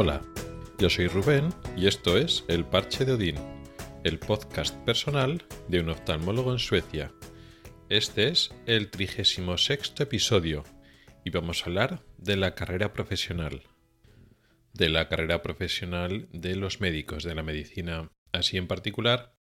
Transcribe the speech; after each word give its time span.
Hola, 0.00 0.22
yo 0.78 0.88
soy 0.88 1.08
Rubén 1.08 1.52
y 1.76 1.88
esto 1.88 2.16
es 2.16 2.44
El 2.46 2.64
Parche 2.64 3.04
de 3.04 3.14
Odín, 3.14 3.34
el 4.04 4.20
podcast 4.20 4.76
personal 4.84 5.44
de 5.66 5.80
un 5.80 5.88
oftalmólogo 5.88 6.52
en 6.52 6.60
Suecia. 6.60 7.10
Este 7.88 8.28
es 8.28 8.54
el 8.66 8.92
36 8.92 9.94
episodio 9.98 10.62
y 11.24 11.30
vamos 11.30 11.62
a 11.62 11.64
hablar 11.64 12.04
de 12.16 12.36
la 12.36 12.54
carrera 12.54 12.92
profesional. 12.92 13.64
De 14.72 14.88
la 14.88 15.08
carrera 15.08 15.42
profesional 15.42 16.28
de 16.30 16.54
los 16.54 16.80
médicos, 16.80 17.24
de 17.24 17.34
la 17.34 17.42
medicina 17.42 18.12
así 18.30 18.56
en 18.56 18.68
particular, 18.68 19.34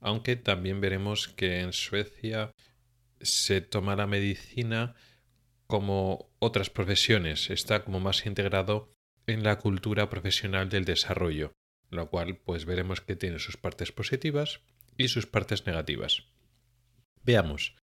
aunque 0.00 0.34
también 0.34 0.80
veremos 0.80 1.28
que 1.28 1.60
en 1.60 1.72
Suecia 1.72 2.50
se 3.20 3.60
toma 3.60 3.94
la 3.94 4.08
medicina 4.08 4.96
como 5.68 6.32
otras 6.40 6.70
profesiones, 6.70 7.50
está 7.50 7.84
como 7.84 8.00
más 8.00 8.26
integrado 8.26 8.92
en 9.26 9.42
la 9.42 9.58
cultura 9.58 10.10
profesional 10.10 10.68
del 10.68 10.84
desarrollo, 10.84 11.52
lo 11.90 12.08
cual 12.10 12.36
pues 12.38 12.64
veremos 12.64 13.00
que 13.00 13.16
tiene 13.16 13.38
sus 13.38 13.56
partes 13.56 13.92
positivas 13.92 14.60
y 14.96 15.08
sus 15.08 15.26
partes 15.26 15.66
negativas. 15.66 16.24
Veamos, 17.24 17.76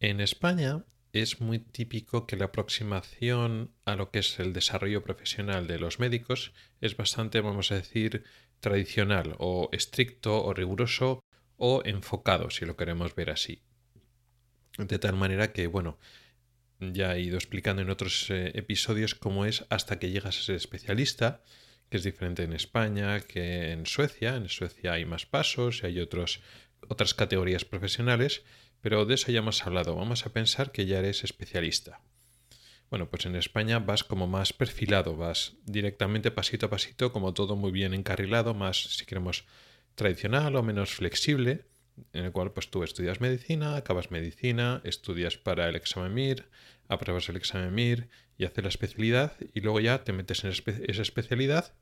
en 0.00 0.20
España 0.20 0.84
es 1.12 1.40
muy 1.40 1.60
típico 1.60 2.26
que 2.26 2.36
la 2.36 2.46
aproximación 2.46 3.72
a 3.84 3.96
lo 3.96 4.10
que 4.10 4.18
es 4.18 4.38
el 4.40 4.52
desarrollo 4.52 5.02
profesional 5.02 5.66
de 5.66 5.78
los 5.78 6.00
médicos 6.00 6.52
es 6.80 6.96
bastante, 6.96 7.40
vamos 7.40 7.70
a 7.70 7.76
decir, 7.76 8.24
tradicional 8.60 9.36
o 9.38 9.68
estricto 9.72 10.44
o 10.44 10.54
riguroso 10.54 11.22
o 11.56 11.82
enfocado, 11.84 12.50
si 12.50 12.66
lo 12.66 12.76
queremos 12.76 13.14
ver 13.14 13.30
así. 13.30 13.62
De 14.76 14.98
tal 14.98 15.14
manera 15.14 15.52
que, 15.52 15.68
bueno, 15.68 15.98
ya 16.92 17.16
he 17.16 17.20
ido 17.20 17.36
explicando 17.36 17.82
en 17.82 17.90
otros 17.90 18.28
eh, 18.30 18.52
episodios 18.54 19.14
cómo 19.14 19.46
es 19.46 19.64
hasta 19.70 19.98
que 19.98 20.10
llegas 20.10 20.38
a 20.38 20.42
ser 20.42 20.56
especialista, 20.56 21.42
que 21.88 21.96
es 21.96 22.04
diferente 22.04 22.42
en 22.42 22.52
España 22.52 23.20
que 23.20 23.72
en 23.72 23.86
Suecia. 23.86 24.36
En 24.36 24.48
Suecia 24.48 24.92
hay 24.92 25.04
más 25.04 25.26
pasos 25.26 25.82
y 25.82 25.86
hay 25.86 26.00
otros, 26.00 26.40
otras 26.88 27.14
categorías 27.14 27.64
profesionales, 27.64 28.42
pero 28.80 29.06
de 29.06 29.14
eso 29.14 29.32
ya 29.32 29.38
hemos 29.38 29.64
hablado. 29.66 29.94
Vamos 29.94 30.26
a 30.26 30.32
pensar 30.32 30.72
que 30.72 30.86
ya 30.86 30.98
eres 30.98 31.24
especialista. 31.24 32.00
Bueno, 32.90 33.08
pues 33.08 33.26
en 33.26 33.36
España 33.36 33.78
vas 33.78 34.04
como 34.04 34.26
más 34.26 34.52
perfilado, 34.52 35.16
vas 35.16 35.54
directamente 35.64 36.30
pasito 36.30 36.66
a 36.66 36.70
pasito, 36.70 37.12
como 37.12 37.32
todo 37.32 37.56
muy 37.56 37.72
bien 37.72 37.94
encarrilado, 37.94 38.54
más, 38.54 38.96
si 38.96 39.06
queremos, 39.06 39.46
tradicional 39.94 40.54
o 40.56 40.62
menos 40.62 40.90
flexible 40.90 41.64
en 42.12 42.24
el 42.24 42.32
cual 42.32 42.52
pues 42.52 42.70
tú 42.70 42.82
estudias 42.82 43.20
medicina, 43.20 43.76
acabas 43.76 44.10
medicina, 44.10 44.80
estudias 44.84 45.36
para 45.36 45.68
el 45.68 45.76
examen 45.76 46.14
MIR, 46.14 46.48
apruebas 46.88 47.28
el 47.28 47.36
examen 47.36 47.74
MIR 47.74 48.08
y 48.36 48.44
haces 48.44 48.64
la 48.64 48.68
especialidad 48.68 49.36
y 49.52 49.60
luego 49.60 49.80
ya 49.80 50.04
te 50.04 50.12
metes 50.12 50.44
en 50.44 50.50
esa 50.50 51.02
especialidad. 51.02 51.74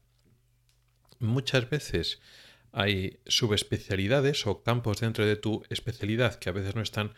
Muchas 1.18 1.68
veces 1.70 2.20
hay 2.72 3.20
subespecialidades 3.26 4.46
o 4.46 4.62
campos 4.62 5.00
dentro 5.00 5.26
de 5.26 5.36
tu 5.36 5.62
especialidad 5.68 6.36
que 6.36 6.48
a 6.48 6.52
veces 6.52 6.74
no 6.74 6.82
están 6.82 7.12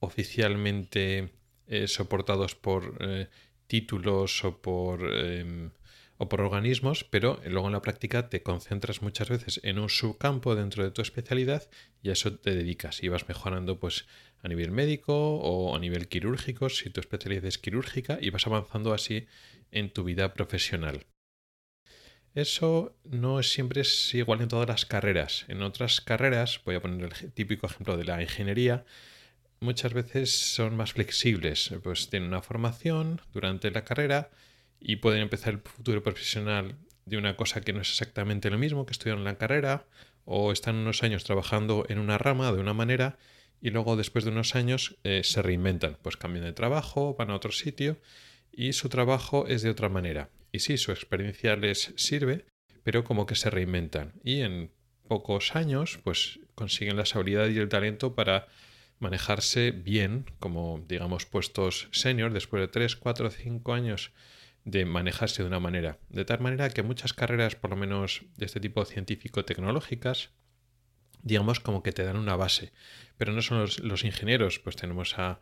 oficialmente 0.00 1.30
eh, 1.66 1.88
soportados 1.88 2.54
por 2.54 2.96
eh, 3.00 3.28
títulos 3.66 4.44
o 4.44 4.60
por 4.60 5.00
em, 5.14 5.70
o 6.16 6.28
por 6.28 6.40
organismos, 6.40 7.04
pero 7.04 7.40
luego 7.44 7.66
en 7.66 7.72
la 7.72 7.82
práctica 7.82 8.28
te 8.28 8.42
concentras 8.42 9.02
muchas 9.02 9.28
veces 9.28 9.60
en 9.64 9.78
un 9.78 9.88
subcampo 9.88 10.54
dentro 10.54 10.84
de 10.84 10.90
tu 10.90 11.02
especialidad 11.02 11.68
y 12.02 12.10
a 12.10 12.12
eso 12.12 12.36
te 12.36 12.54
dedicas 12.54 13.02
y 13.02 13.08
vas 13.08 13.28
mejorando 13.28 13.78
pues 13.78 14.06
a 14.42 14.48
nivel 14.48 14.70
médico 14.70 15.36
o 15.36 15.74
a 15.74 15.78
nivel 15.78 16.08
quirúrgico 16.08 16.68
si 16.68 16.90
tu 16.90 17.00
especialidad 17.00 17.44
es 17.46 17.58
quirúrgica 17.58 18.18
y 18.20 18.30
vas 18.30 18.46
avanzando 18.46 18.92
así 18.92 19.26
en 19.70 19.90
tu 19.90 20.04
vida 20.04 20.34
profesional. 20.34 21.06
Eso 22.34 22.96
no 23.04 23.42
siempre 23.44 23.82
es 23.82 24.12
igual 24.12 24.40
en 24.40 24.48
todas 24.48 24.68
las 24.68 24.86
carreras. 24.86 25.44
En 25.46 25.62
otras 25.62 26.00
carreras, 26.00 26.60
voy 26.64 26.74
a 26.74 26.82
poner 26.82 27.12
el 27.22 27.32
típico 27.32 27.66
ejemplo 27.68 27.96
de 27.96 28.04
la 28.04 28.20
ingeniería, 28.20 28.84
muchas 29.60 29.94
veces 29.94 30.36
son 30.36 30.76
más 30.76 30.92
flexibles. 30.94 31.72
Pues 31.82 32.10
tienen 32.10 32.28
una 32.28 32.42
formación 32.42 33.20
durante 33.32 33.70
la 33.70 33.84
carrera, 33.84 34.30
y 34.84 34.96
pueden 34.96 35.22
empezar 35.22 35.54
el 35.54 35.60
futuro 35.60 36.02
profesional 36.02 36.76
de 37.06 37.16
una 37.16 37.36
cosa 37.36 37.62
que 37.62 37.72
no 37.72 37.80
es 37.80 37.88
exactamente 37.88 38.50
lo 38.50 38.58
mismo 38.58 38.84
que 38.84 38.92
estudiaron 38.92 39.22
en 39.22 39.24
la 39.24 39.38
carrera 39.38 39.86
o 40.26 40.52
están 40.52 40.76
unos 40.76 41.02
años 41.02 41.24
trabajando 41.24 41.86
en 41.88 41.98
una 41.98 42.18
rama 42.18 42.52
de 42.52 42.60
una 42.60 42.74
manera 42.74 43.16
y 43.62 43.70
luego 43.70 43.96
después 43.96 44.24
de 44.24 44.30
unos 44.30 44.54
años 44.54 44.96
eh, 45.02 45.22
se 45.24 45.40
reinventan, 45.40 45.96
pues 46.02 46.18
cambian 46.18 46.44
de 46.44 46.52
trabajo, 46.52 47.16
van 47.18 47.30
a 47.30 47.34
otro 47.34 47.50
sitio 47.50 47.98
y 48.52 48.74
su 48.74 48.90
trabajo 48.90 49.46
es 49.48 49.62
de 49.62 49.70
otra 49.70 49.88
manera. 49.88 50.28
Y 50.52 50.58
sí, 50.58 50.76
su 50.76 50.92
experiencia 50.92 51.56
les 51.56 51.94
sirve, 51.96 52.44
pero 52.82 53.04
como 53.04 53.24
que 53.24 53.36
se 53.36 53.48
reinventan 53.48 54.12
y 54.22 54.42
en 54.42 54.70
pocos 55.08 55.56
años 55.56 55.98
pues 56.04 56.40
consiguen 56.54 56.96
las 56.96 57.16
habilidades 57.16 57.54
y 57.56 57.58
el 57.58 57.70
talento 57.70 58.14
para 58.14 58.48
manejarse 58.98 59.70
bien 59.70 60.26
como 60.38 60.84
digamos 60.86 61.24
puestos 61.24 61.88
senior 61.90 62.32
después 62.32 62.60
de 62.60 62.68
3, 62.68 62.96
4, 62.96 63.30
5 63.30 63.72
años 63.72 64.12
de 64.64 64.84
manejarse 64.84 65.42
de 65.42 65.48
una 65.48 65.60
manera. 65.60 65.98
De 66.08 66.24
tal 66.24 66.40
manera 66.40 66.70
que 66.70 66.82
muchas 66.82 67.12
carreras, 67.12 67.54
por 67.54 67.70
lo 67.70 67.76
menos 67.76 68.22
de 68.36 68.46
este 68.46 68.60
tipo 68.60 68.84
científico-tecnológicas, 68.84 70.30
digamos 71.22 71.60
como 71.60 71.82
que 71.82 71.92
te 71.92 72.04
dan 72.04 72.16
una 72.16 72.36
base. 72.36 72.72
Pero 73.16 73.32
no 73.32 73.42
son 73.42 73.60
los, 73.60 74.04
ingenieros, 74.04 74.58
pues 74.58 74.76
tenemos 74.76 75.18
a 75.18 75.40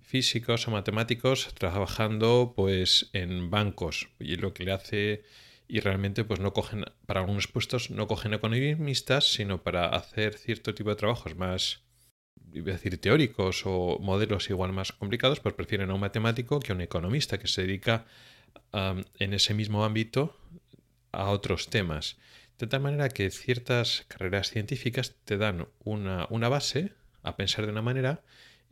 físicos 0.00 0.66
o 0.66 0.70
matemáticos 0.70 1.54
trabajando 1.54 2.54
pues 2.56 3.10
en 3.12 3.50
bancos 3.50 4.08
y 4.18 4.36
lo 4.36 4.54
que 4.54 4.64
le 4.64 4.72
hace 4.72 5.24
y 5.68 5.80
realmente 5.80 6.24
pues 6.24 6.40
no 6.40 6.52
cogen 6.52 6.86
para 7.06 7.20
algunos 7.20 7.46
puestos 7.46 7.90
no 7.90 8.08
cogen 8.08 8.32
economistas 8.32 9.30
sino 9.30 9.62
para 9.62 9.86
hacer 9.88 10.38
cierto 10.38 10.74
tipo 10.74 10.88
de 10.88 10.96
trabajos 10.96 11.36
más 11.36 11.82
iba 12.52 12.70
a 12.70 12.76
decir 12.76 12.98
teóricos 12.98 13.62
o 13.66 13.98
modelos 14.00 14.48
igual 14.48 14.72
más 14.72 14.90
complicados 14.90 15.38
pues 15.38 15.54
prefieren 15.54 15.90
a 15.90 15.94
un 15.94 16.00
matemático 16.00 16.60
que 16.60 16.72
a 16.72 16.74
un 16.74 16.80
economista 16.80 17.38
que 17.38 17.46
se 17.46 17.62
dedica 17.62 18.06
en 18.72 19.34
ese 19.34 19.54
mismo 19.54 19.84
ámbito 19.84 20.36
a 21.12 21.30
otros 21.30 21.68
temas. 21.68 22.18
De 22.58 22.66
tal 22.66 22.80
manera 22.80 23.08
que 23.08 23.30
ciertas 23.30 24.04
carreras 24.08 24.50
científicas 24.50 25.16
te 25.24 25.38
dan 25.38 25.68
una, 25.84 26.26
una 26.30 26.48
base 26.48 26.92
a 27.22 27.36
pensar 27.36 27.64
de 27.66 27.72
una 27.72 27.82
manera 27.82 28.22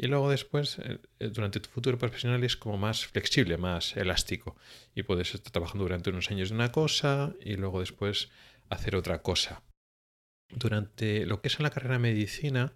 y 0.01 0.07
luego 0.07 0.31
después, 0.31 0.79
eh, 0.79 1.01
eh, 1.19 1.29
durante 1.29 1.59
tu 1.59 1.69
futuro 1.69 1.99
profesional, 1.99 2.45
es 2.45 2.57
como 2.57 2.79
más 2.79 3.05
flexible, 3.07 3.59
más 3.59 3.97
elástico. 3.97 4.57
Y 4.95 5.03
puedes 5.03 5.35
estar 5.35 5.51
trabajando 5.51 5.83
durante 5.83 6.11
unos 6.11 6.31
años 6.31 6.51
de 6.51 6.55
una 6.55 6.71
cosa 6.71 7.35
y 7.41 7.57
luego 7.57 7.81
después 7.81 8.31
hacer 8.71 8.95
otra 8.95 9.23
cosa. 9.23 9.63
Durante 10.51 11.27
lo 11.27 11.43
que 11.43 11.49
es 11.49 11.57
en 11.59 11.65
la 11.65 11.71
carrera 11.71 11.95
de 11.95 11.99
medicina, 11.99 12.75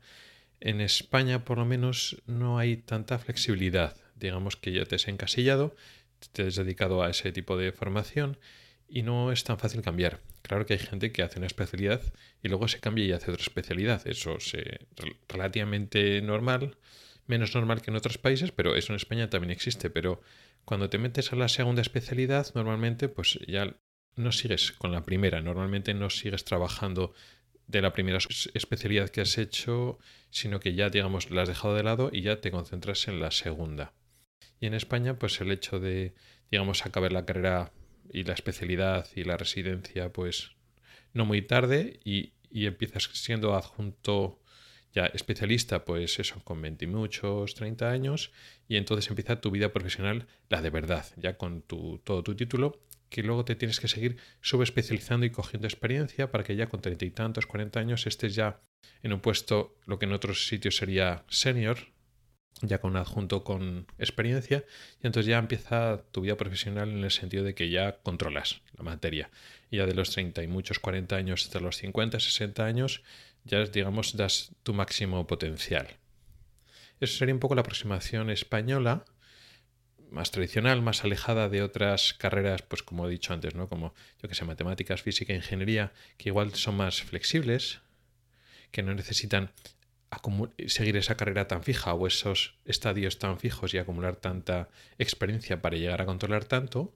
en 0.58 0.80
España 0.80 1.44
por 1.44 1.58
lo 1.58 1.64
menos 1.64 2.20
no 2.26 2.58
hay 2.58 2.76
tanta 2.76 3.20
flexibilidad. 3.20 3.96
Digamos 4.16 4.56
que 4.56 4.72
ya 4.72 4.84
te 4.84 4.96
has 4.96 5.06
encasillado 5.06 5.76
te 6.32 6.46
has 6.46 6.56
dedicado 6.56 7.02
a 7.02 7.10
ese 7.10 7.32
tipo 7.32 7.56
de 7.56 7.72
formación 7.72 8.38
y 8.88 9.02
no 9.02 9.32
es 9.32 9.42
tan 9.44 9.58
fácil 9.58 9.82
cambiar. 9.82 10.20
Claro 10.42 10.66
que 10.66 10.74
hay 10.74 10.78
gente 10.78 11.12
que 11.12 11.22
hace 11.22 11.38
una 11.38 11.46
especialidad 11.46 12.02
y 12.42 12.48
luego 12.48 12.68
se 12.68 12.80
cambia 12.80 13.04
y 13.04 13.12
hace 13.12 13.30
otra 13.30 13.42
especialidad. 13.42 14.06
Eso 14.06 14.36
es 14.36 14.56
relativamente 15.28 16.20
normal, 16.20 16.76
menos 17.26 17.54
normal 17.54 17.80
que 17.80 17.90
en 17.90 17.96
otros 17.96 18.18
países, 18.18 18.52
pero 18.52 18.74
eso 18.76 18.92
en 18.92 18.96
España 18.96 19.30
también 19.30 19.50
existe. 19.50 19.88
Pero 19.88 20.20
cuando 20.64 20.90
te 20.90 20.98
metes 20.98 21.32
a 21.32 21.36
la 21.36 21.48
segunda 21.48 21.80
especialidad, 21.80 22.48
normalmente 22.54 23.08
pues 23.08 23.38
ya 23.46 23.76
no 24.14 24.32
sigues 24.32 24.72
con 24.72 24.92
la 24.92 25.04
primera, 25.04 25.40
normalmente 25.40 25.94
no 25.94 26.10
sigues 26.10 26.44
trabajando 26.44 27.14
de 27.66 27.80
la 27.80 27.92
primera 27.92 28.18
especialidad 28.52 29.08
que 29.08 29.22
has 29.22 29.38
hecho, 29.38 29.98
sino 30.30 30.60
que 30.60 30.75
ya 30.75 30.90
digamos 30.90 31.30
la 31.30 31.42
has 31.42 31.48
dejado 31.48 31.75
de 31.75 31.82
lado 31.82 32.10
y 32.12 32.22
ya 32.22 32.40
te 32.40 32.50
concentras 32.50 33.08
en 33.08 33.20
la 33.20 33.30
segunda. 33.30 33.94
Y 34.62 34.67
en 34.67 34.75
España, 34.75 35.19
pues 35.19 35.41
el 35.41 35.50
hecho 35.50 35.81
de, 35.81 36.14
digamos, 36.49 36.87
acabar 36.87 37.11
la 37.11 37.26
carrera 37.26 37.73
y 38.12 38.23
la 38.23 38.32
especialidad 38.32 39.09
y 39.17 39.25
la 39.25 39.37
residencia, 39.37 40.12
pues 40.12 40.53
no 41.12 41.25
muy 41.25 41.43
tarde 41.43 41.99
y, 42.05 42.35
empiezas 42.53 43.11
siendo 43.12 43.56
adjunto 43.56 44.38
ya 44.93 45.06
especialista, 45.06 45.85
pues 45.85 46.20
eso, 46.20 46.44
con 46.44 46.62
20 46.62 46.85
y 46.85 46.88
muchos, 46.88 47.56
30 47.56 47.91
años, 47.91 48.31
y 48.69 48.76
entonces 48.76 49.11
empieza 49.11 49.41
tu 49.41 49.50
vida 49.50 49.73
profesional, 49.73 50.29
la 50.49 50.62
de 50.62 50.70
verdad, 50.70 51.06
ya 51.17 51.37
con 51.37 51.62
tu, 51.62 51.99
todo 52.05 52.23
tu 52.23 52.37
título, 52.37 52.85
que 53.09 53.25
luego 53.25 53.44
te 53.44 53.56
tienes 53.56 53.81
que 53.81 53.88
seguir 53.88 54.19
subespecializando 54.43 55.26
y 55.26 55.31
cogiendo 55.31 55.67
experiencia 55.67 56.31
para 56.31 56.44
que 56.44 56.55
ya 56.55 56.69
con 56.69 56.81
treinta 56.81 57.05
y 57.05 57.11
tantos, 57.11 57.47
40 57.47 57.81
años 57.81 58.06
estés 58.06 58.37
ya 58.37 58.61
en 59.03 59.12
un 59.12 59.19
puesto, 59.19 59.76
lo 59.87 59.99
que 59.99 60.06
en 60.06 60.12
otros 60.12 60.47
sitios 60.47 60.76
sería 60.76 61.25
senior, 61.29 61.91
ya 62.60 62.78
con 62.78 62.96
adjunto 62.96 63.43
con 63.43 63.87
experiencia, 63.99 64.64
y 65.02 65.06
entonces 65.06 65.28
ya 65.28 65.38
empieza 65.38 66.02
tu 66.12 66.20
vida 66.20 66.37
profesional 66.37 66.90
en 66.90 67.02
el 67.02 67.10
sentido 67.10 67.43
de 67.43 67.54
que 67.54 67.70
ya 67.70 67.96
controlas 68.02 68.60
la 68.76 68.84
materia. 68.84 69.31
Y 69.70 69.78
ya 69.78 69.87
de 69.87 69.94
los 69.94 70.10
30 70.10 70.43
y 70.43 70.46
muchos 70.46 70.78
40 70.78 71.16
años 71.16 71.44
hasta 71.44 71.58
los 71.58 71.76
50, 71.78 72.20
60 72.20 72.64
años, 72.64 73.02
ya 73.44 73.64
digamos 73.64 74.16
das 74.16 74.52
tu 74.62 74.75
máximo 74.75 75.26
potencial. 75.26 75.88
Eso 77.00 77.16
sería 77.19 77.34
un 77.34 77.40
poco 77.40 77.56
la 77.56 77.62
aproximación 77.62 78.31
española. 78.31 79.04
más 80.12 80.31
tradicional, 80.31 80.82
más 80.82 81.04
alejada 81.04 81.49
de 81.49 81.62
otras 81.62 82.12
carreras, 82.12 82.62
pues 82.62 82.82
como 82.82 83.06
he 83.06 83.10
dicho 83.10 83.32
antes, 83.32 83.54
¿no? 83.54 83.66
Como, 83.66 83.94
yo 84.22 84.28
que 84.28 84.34
sé, 84.34 84.44
matemáticas, 84.44 85.02
física, 85.02 85.32
ingeniería, 85.32 85.93
que 86.19 86.28
igual 86.28 86.54
son 86.54 86.76
más 86.76 87.02
flexibles, 87.02 87.81
que 88.70 88.82
no 88.82 88.94
necesitan 88.94 89.50
seguir 90.67 90.97
esa 90.97 91.17
carrera 91.17 91.49
tan 91.49 91.62
fija 91.62 91.94
o 91.94 92.06
esos 92.06 92.59
estadios 92.64 93.19
tan 93.19 93.38
fijos 93.38 93.73
y 93.75 93.79
acumular 93.79 94.17
tanta 94.17 94.69
experiencia 94.99 95.62
para 95.62 95.76
llegar 95.76 96.03
a 96.03 96.06
controlar 96.06 96.44
tanto. 96.44 96.94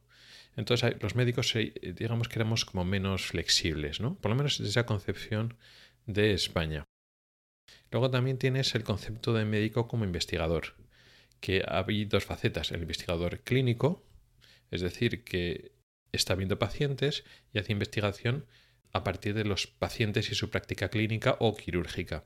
Entonces 0.57 0.97
los 1.01 1.15
médicos, 1.15 1.55
digamos 1.83 2.29
que 2.29 2.39
éramos 2.39 2.65
como 2.65 2.85
menos 2.85 3.27
flexibles, 3.27 4.01
¿no? 4.01 4.17
Por 4.17 4.31
lo 4.31 4.37
menos 4.37 4.59
desde 4.59 4.71
esa 4.71 4.87
concepción 4.87 5.57
de 6.07 6.33
España. 6.33 6.85
Luego 7.91 8.11
también 8.11 8.39
tienes 8.39 8.75
el 8.75 8.85
concepto 8.85 9.33
de 9.33 9.45
médico 9.45 9.89
como 9.89 10.05
investigador 10.05 10.75
que 11.41 11.65
hay 11.67 12.05
dos 12.05 12.25
facetas. 12.25 12.73
El 12.73 12.83
investigador 12.83 13.41
clínico, 13.41 14.05
es 14.71 14.81
decir, 14.81 15.25
que 15.25 15.73
está 16.13 16.35
viendo 16.35 16.59
pacientes 16.59 17.25
y 17.53 17.59
hace 17.59 17.73
investigación 17.73 18.47
a 18.93 19.05
partir 19.05 19.35
de 19.35 19.45
los 19.45 19.67
pacientes 19.67 20.31
y 20.31 20.35
su 20.35 20.51
práctica 20.51 20.89
clínica 20.89 21.37
o 21.41 21.57
quirúrgica. 21.57 22.25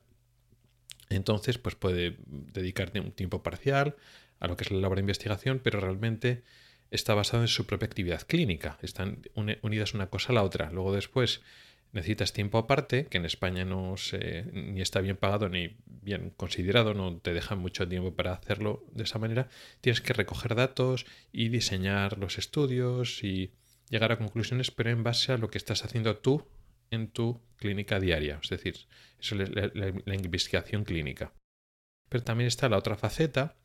Entonces, 1.11 1.59
pues 1.59 1.75
puede 1.75 2.17
dedicarte 2.27 3.01
un 3.01 3.13
tiempo 3.13 3.43
parcial 3.43 3.97
a 4.39 4.49
lo 4.49 4.57
que 4.57 4.65
es 4.65 4.71
la 4.71 4.79
labor 4.79 4.97
de 4.97 5.03
investigación, 5.03 5.61
pero 5.63 5.81
realmente 5.81 6.43
está 6.91 7.15
basado 7.15 7.43
en 7.43 7.49
su 7.49 7.67
propia 7.67 7.87
actividad 7.87 8.23
clínica. 8.27 8.79
Están 8.83 9.23
unidas 9.35 9.93
una 9.93 10.09
cosa 10.09 10.33
a 10.33 10.35
la 10.35 10.43
otra. 10.43 10.71
Luego 10.71 10.95
después 10.95 11.43
necesitas 11.93 12.33
tiempo 12.33 12.59
aparte, 12.59 13.07
que 13.07 13.19
en 13.19 13.25
España 13.25 13.65
no 13.65 13.97
se, 13.97 14.45
ni 14.53 14.81
está 14.81 15.01
bien 15.01 15.17
pagado 15.17 15.49
ni 15.49 15.77
bien 15.87 16.33
considerado, 16.37 16.95
no 16.95 17.17
te 17.17 17.35
dejan 17.35 17.59
mucho 17.59 17.89
tiempo 17.89 18.15
para 18.15 18.33
hacerlo 18.33 18.85
de 18.93 19.03
esa 19.03 19.19
manera. 19.19 19.49
Tienes 19.81 20.01
que 20.01 20.13
recoger 20.13 20.55
datos 20.55 21.07
y 21.33 21.49
diseñar 21.49 22.19
los 22.19 22.39
estudios 22.39 23.25
y 23.25 23.53
llegar 23.89 24.13
a 24.13 24.19
conclusiones, 24.19 24.71
pero 24.71 24.91
en 24.91 25.03
base 25.03 25.33
a 25.33 25.39
lo 25.39 25.51
que 25.51 25.59
estás 25.59 25.85
haciendo 25.85 26.17
tú 26.17 26.47
en 26.91 27.09
tu 27.09 27.41
clínica 27.57 28.01
diaria, 28.01 28.41
es 28.43 28.51
decir, 28.51 28.77
es 29.19 29.33
la, 29.33 30.15
investigación 30.15 30.85
clínica. 30.85 31.33
Pero 32.09 32.25
también 32.25 32.49
está 32.49 32.69
la 32.69 32.79
otra 32.79 32.97
faceta, 32.97 33.57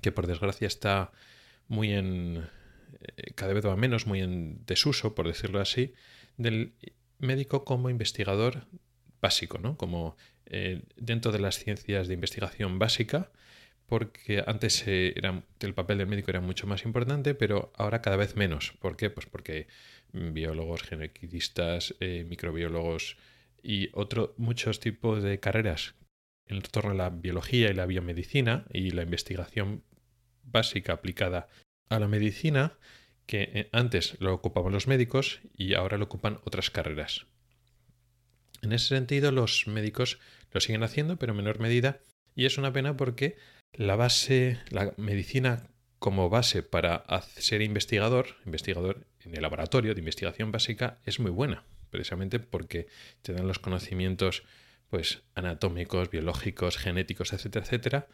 que 0.00 0.12
por 0.12 0.26
desgracia 0.26 0.68
está 0.68 1.12
muy 1.68 1.92
en, 1.92 2.48
eh, 3.00 3.32
cada 3.34 3.52
vez 3.52 3.66
va 3.66 3.76
menos, 3.76 4.06
muy 4.06 4.20
en 4.20 4.64
desuso, 4.66 5.14
por 5.14 5.26
decirlo 5.26 5.60
así, 5.60 5.94
del 6.36 6.74
médico 7.18 7.64
como 7.64 7.90
investigador 7.90 8.66
básico, 9.20 9.58
¿no? 9.58 9.76
Como 9.76 10.16
eh, 10.46 10.82
dentro 10.96 11.32
de 11.32 11.40
las 11.40 11.58
ciencias 11.58 12.06
de 12.06 12.14
investigación 12.14 12.78
básica, 12.78 13.30
porque 13.86 14.42
antes 14.46 14.86
era, 14.86 15.42
el 15.60 15.74
papel 15.74 15.98
del 15.98 16.08
médico 16.08 16.30
era 16.30 16.40
mucho 16.40 16.66
más 16.66 16.84
importante, 16.84 17.34
pero 17.34 17.72
ahora 17.76 18.02
cada 18.02 18.16
vez 18.16 18.36
menos. 18.36 18.74
¿Por 18.80 18.96
qué? 18.96 19.10
Pues 19.10 19.26
porque 19.26 19.68
biólogos, 20.16 20.82
genetistas, 20.82 21.94
eh, 22.00 22.24
microbiólogos 22.28 23.16
y 23.62 23.90
otros 23.92 24.30
muchos 24.36 24.80
tipos 24.80 25.22
de 25.22 25.40
carreras 25.40 25.94
en 26.46 26.62
torno 26.62 26.92
a 26.92 26.94
la 26.94 27.10
biología 27.10 27.70
y 27.70 27.74
la 27.74 27.86
biomedicina 27.86 28.66
y 28.72 28.90
la 28.90 29.02
investigación 29.02 29.82
básica 30.42 30.94
aplicada 30.94 31.48
a 31.88 31.98
la 31.98 32.08
medicina 32.08 32.78
que 33.26 33.50
eh, 33.52 33.68
antes 33.72 34.16
lo 34.20 34.32
ocupaban 34.32 34.72
los 34.72 34.86
médicos 34.86 35.40
y 35.56 35.74
ahora 35.74 35.98
lo 35.98 36.04
ocupan 36.04 36.38
otras 36.44 36.70
carreras. 36.70 37.26
En 38.62 38.72
ese 38.72 38.88
sentido, 38.88 39.32
los 39.32 39.66
médicos 39.66 40.18
lo 40.52 40.60
siguen 40.60 40.82
haciendo, 40.82 41.18
pero 41.18 41.32
en 41.32 41.38
menor 41.38 41.60
medida, 41.60 42.00
y 42.34 42.46
es 42.46 42.58
una 42.58 42.72
pena 42.72 42.96
porque 42.96 43.36
la 43.72 43.96
base, 43.96 44.58
la 44.70 44.94
medicina 44.96 45.68
como 45.98 46.30
base 46.30 46.62
para 46.62 47.04
ser 47.36 47.62
investigador, 47.62 48.36
investigador 48.44 49.06
en 49.26 49.34
el 49.34 49.42
laboratorio 49.42 49.94
de 49.94 50.00
investigación 50.00 50.52
básica, 50.52 50.98
es 51.04 51.20
muy 51.20 51.30
buena, 51.30 51.64
precisamente 51.90 52.38
porque 52.38 52.86
te 53.22 53.32
dan 53.32 53.46
los 53.46 53.58
conocimientos 53.58 54.44
pues 54.88 55.22
anatómicos, 55.34 56.10
biológicos, 56.10 56.78
genéticos, 56.78 57.32
etcétera, 57.32 57.64
etcétera, 57.64 58.08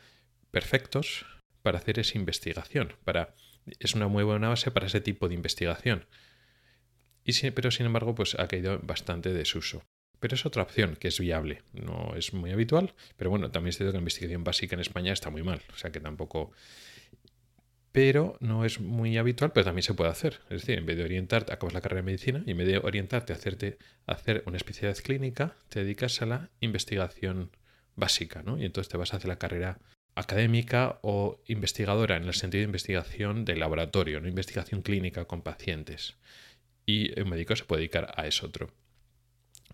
perfectos 0.50 1.26
para 1.62 1.78
hacer 1.78 1.98
esa 1.98 2.18
investigación, 2.18 2.94
para 3.04 3.34
es 3.78 3.94
una 3.94 4.08
muy 4.08 4.24
buena 4.24 4.48
base 4.48 4.70
para 4.70 4.86
ese 4.86 5.00
tipo 5.00 5.28
de 5.28 5.34
investigación. 5.34 6.06
Y 7.24 7.50
pero 7.52 7.70
sin 7.70 7.86
embargo, 7.86 8.14
pues 8.14 8.34
ha 8.38 8.48
caído 8.48 8.80
bastante 8.82 9.32
desuso. 9.32 9.84
Pero 10.18 10.34
es 10.34 10.46
otra 10.46 10.62
opción 10.62 10.96
que 10.96 11.08
es 11.08 11.18
viable. 11.18 11.62
No 11.72 12.14
es 12.16 12.32
muy 12.32 12.50
habitual, 12.50 12.94
pero 13.16 13.30
bueno, 13.30 13.50
también 13.50 13.70
es 13.70 13.76
cierto 13.76 13.92
que 13.92 13.98
la 13.98 14.02
investigación 14.02 14.44
básica 14.44 14.74
en 14.74 14.80
España 14.80 15.12
está 15.12 15.30
muy 15.30 15.42
mal. 15.42 15.62
O 15.72 15.76
sea 15.76 15.90
que 15.90 16.00
tampoco. 16.00 16.52
Pero 17.92 18.38
no 18.40 18.64
es 18.64 18.80
muy 18.80 19.18
habitual, 19.18 19.52
pero 19.52 19.64
también 19.64 19.82
se 19.82 19.92
puede 19.92 20.10
hacer. 20.10 20.40
Es 20.48 20.62
decir, 20.62 20.78
en 20.78 20.86
vez 20.86 20.96
de 20.96 21.04
orientarte, 21.04 21.52
acabas 21.52 21.74
la 21.74 21.82
carrera 21.82 22.00
de 22.00 22.06
medicina 22.06 22.42
y 22.46 22.52
en 22.52 22.56
vez 22.56 22.66
de 22.66 22.78
orientarte 22.78 23.32
a 23.32 23.36
hacerte 23.36 23.78
hacer 24.06 24.42
una 24.46 24.56
especialidad 24.56 25.02
clínica, 25.02 25.56
te 25.68 25.80
dedicas 25.84 26.22
a 26.22 26.26
la 26.26 26.50
investigación 26.60 27.50
básica, 27.94 28.42
¿no? 28.42 28.58
Y 28.58 28.64
entonces 28.64 28.90
te 28.90 28.96
vas 28.96 29.12
a 29.12 29.18
hacer 29.18 29.28
la 29.28 29.38
carrera 29.38 29.78
académica 30.14 30.98
o 31.02 31.40
investigadora 31.46 32.16
en 32.16 32.24
el 32.24 32.34
sentido 32.34 32.60
de 32.60 32.66
investigación 32.66 33.44
de 33.44 33.56
laboratorio, 33.56 34.20
no 34.20 34.28
investigación 34.28 34.82
clínica 34.82 35.26
con 35.26 35.42
pacientes. 35.42 36.16
Y 36.86 37.18
un 37.20 37.28
médico 37.28 37.54
se 37.56 37.64
puede 37.64 37.80
dedicar 37.80 38.12
a 38.16 38.26
eso 38.26 38.46
otro. 38.46 38.70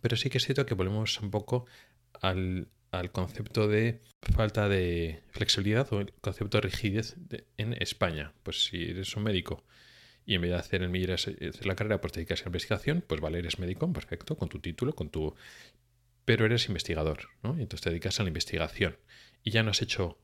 Pero 0.00 0.16
sí 0.16 0.28
que 0.30 0.38
es 0.38 0.44
cierto 0.44 0.66
que 0.66 0.74
volvemos 0.74 1.20
un 1.20 1.30
poco 1.30 1.66
al, 2.20 2.68
concepto 3.12 3.68
de 3.68 4.00
falta 4.22 4.68
de 4.68 5.22
flexibilidad 5.30 5.92
o 5.92 6.00
el 6.00 6.12
concepto 6.20 6.58
de 6.58 6.62
rigidez 6.62 7.16
en 7.56 7.74
España. 7.74 8.32
Pues 8.42 8.64
si 8.64 8.90
eres 8.90 9.14
un 9.16 9.24
médico 9.24 9.64
y 10.24 10.34
en 10.34 10.42
vez 10.42 10.50
de 10.50 10.56
hacer, 10.56 10.82
el, 10.82 11.12
hacer 11.12 11.66
la 11.66 11.76
carrera, 11.76 12.00
pues 12.00 12.12
te 12.12 12.20
dedicas 12.20 12.40
a 12.40 12.44
la 12.44 12.48
investigación, 12.48 13.04
pues 13.06 13.20
vale, 13.20 13.38
eres 13.38 13.58
médico, 13.58 13.90
perfecto, 13.92 14.36
con 14.36 14.48
tu 14.48 14.60
título, 14.60 14.94
con 14.94 15.10
tu... 15.10 15.34
Pero 16.24 16.44
eres 16.44 16.68
investigador, 16.68 17.30
¿no? 17.42 17.56
Y 17.58 17.62
entonces 17.62 17.82
te 17.82 17.90
dedicas 17.90 18.20
a 18.20 18.22
la 18.22 18.28
investigación. 18.28 18.98
Y 19.42 19.50
ya 19.50 19.62
no 19.62 19.70
has 19.70 19.80
hecho 19.80 20.18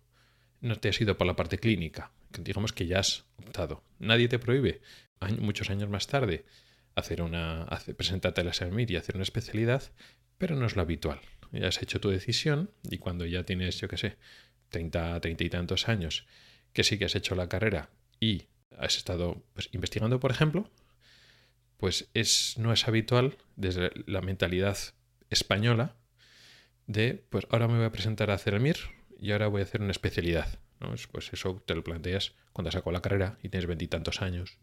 no 0.64 0.76
te 0.76 0.88
has 0.88 1.00
ido 1.00 1.16
por 1.16 1.26
la 1.26 1.36
parte 1.36 1.58
clínica, 1.58 2.10
digamos 2.38 2.72
que 2.72 2.86
ya 2.86 3.00
has 3.00 3.26
optado. 3.36 3.84
Nadie 3.98 4.28
te 4.28 4.38
prohíbe, 4.38 4.80
muchos 5.38 5.68
años 5.68 5.90
más 5.90 6.06
tarde, 6.06 6.46
hacer 6.94 7.20
una, 7.20 7.66
presentarte 7.96 8.40
a 8.40 8.44
la 8.44 8.54
SEMIR 8.54 8.90
y 8.90 8.96
hacer 8.96 9.16
una 9.16 9.24
especialidad, 9.24 9.92
pero 10.38 10.56
no 10.56 10.66
es 10.66 10.74
lo 10.74 10.82
habitual. 10.82 11.20
Ya 11.54 11.68
has 11.68 11.82
hecho 11.82 12.00
tu 12.00 12.10
decisión 12.10 12.70
y 12.90 12.98
cuando 12.98 13.26
ya 13.26 13.44
tienes, 13.44 13.80
yo 13.80 13.88
qué 13.88 13.96
sé, 13.96 14.16
30, 14.70 15.20
30 15.20 15.44
y 15.44 15.50
tantos 15.50 15.88
años, 15.88 16.26
que 16.72 16.84
sí 16.84 16.98
que 16.98 17.04
has 17.04 17.14
hecho 17.14 17.34
la 17.34 17.48
carrera 17.48 17.90
y 18.20 18.44
has 18.78 18.96
estado 18.96 19.42
pues, 19.52 19.68
investigando, 19.72 20.20
por 20.20 20.30
ejemplo, 20.30 20.70
pues 21.76 22.08
es, 22.14 22.54
no 22.58 22.72
es 22.72 22.88
habitual 22.88 23.36
desde 23.56 23.90
la 24.06 24.20
mentalidad 24.20 24.78
española 25.30 25.96
de, 26.86 27.24
pues 27.30 27.46
ahora 27.50 27.68
me 27.68 27.76
voy 27.76 27.86
a 27.86 27.92
presentar 27.92 28.30
a 28.30 28.34
hacer 28.34 28.54
el 28.54 28.60
MIR 28.60 28.76
y 29.18 29.32
ahora 29.32 29.48
voy 29.48 29.60
a 29.60 29.64
hacer 29.64 29.80
una 29.80 29.92
especialidad. 29.92 30.58
¿no? 30.80 30.94
Pues 31.12 31.32
eso 31.32 31.62
te 31.64 31.74
lo 31.74 31.84
planteas 31.84 32.32
cuando 32.52 32.68
has 32.68 32.74
sacado 32.74 32.92
la 32.92 33.02
carrera 33.02 33.38
y 33.42 33.48
tienes 33.48 33.66
veintitantos 33.66 34.22
años. 34.22 34.58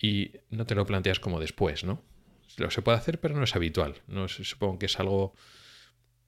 Y 0.00 0.32
no 0.50 0.66
te 0.66 0.74
lo 0.74 0.86
planteas 0.86 1.20
como 1.20 1.40
después, 1.40 1.84
¿no? 1.84 2.02
Lo 2.56 2.70
se 2.70 2.82
puede 2.82 2.98
hacer, 2.98 3.20
pero 3.20 3.36
no 3.36 3.44
es 3.44 3.54
habitual. 3.54 4.00
No 4.06 4.28
supongo 4.28 4.78
que 4.78 4.86
es 4.86 4.98
algo 4.98 5.34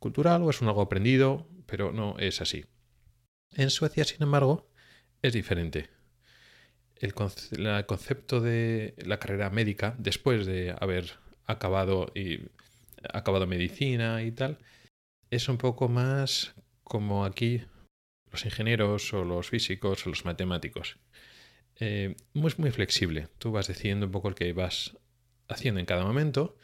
cultural 0.03 0.43
o 0.43 0.51
es 0.51 0.61
un 0.61 0.69
algo 0.69 0.83
aprendido, 0.83 1.49
pero 1.67 1.93
no 1.93 2.19
es 2.19 2.43
así. 2.43 2.67
En 3.53 3.71
Suecia, 3.71 4.05
sin 4.05 4.23
embargo, 4.23 4.69
es 5.23 5.33
diferente. 5.33 5.89
El, 6.97 7.15
concepto 7.15 8.41
de 8.41 8.95
la 8.99 9.19
carrera 9.19 9.51
médica, 9.51 9.95
después 9.99 10.47
de 10.47 10.75
haber 10.79 11.13
acabado 11.47 12.13
y 12.15 12.41
acabado 13.13 13.47
medicina 13.47 14.23
y 14.23 14.33
tal, 14.33 14.59
es 15.31 15.49
un 15.49 15.59
poco 15.59 15.89
más 15.89 16.55
como 16.85 17.25
aquí 17.25 17.63
los 18.31 18.45
ingenieros 18.45 19.13
o 19.15 19.25
los 19.25 19.49
físicos 19.49 20.07
o 20.07 20.11
los 20.11 20.25
matemáticos. 20.25 20.99
Eh, 21.81 22.15
muy, 22.35 22.53
muy 22.59 22.71
flexible. 22.71 23.29
Tú 23.39 23.51
vas 23.51 23.67
decidiendo 23.67 24.07
un 24.07 24.13
poco 24.13 24.29
el 24.29 24.35
que 24.35 24.53
vas 24.53 24.97
haciendo 25.49 25.81
en 25.81 25.87
cada 25.87 26.05
momento 26.05 26.57